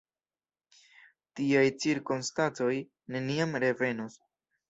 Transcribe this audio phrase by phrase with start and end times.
[1.39, 2.71] Tiaj cirkonstancoj
[3.17, 4.19] neniam revenos.